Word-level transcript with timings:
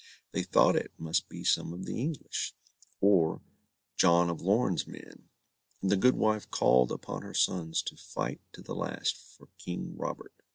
They 0.31 0.41
thought 0.41 0.75
it 0.75 0.91
must 0.97 1.29
be 1.29 1.43
some 1.43 1.73
of 1.73 1.85
the 1.85 2.01
English, 2.01 2.55
or 3.01 3.39
John 3.97 4.31
of 4.31 4.41
Lorn's 4.41 4.87
men, 4.87 5.29
and 5.79 5.91
the 5.91 5.95
good 5.95 6.15
wife 6.15 6.49
called 6.49 6.91
upon 6.91 7.21
her 7.21 7.35
sons 7.35 7.83
to 7.83 7.95
fight 7.95 8.41
to 8.53 8.63
the 8.63 8.73
last 8.73 9.15
for 9.15 9.49
King 9.59 9.95
Robert. 9.95 10.33